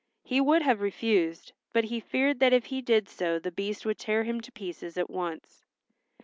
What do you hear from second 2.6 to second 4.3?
he did so the Beast would tear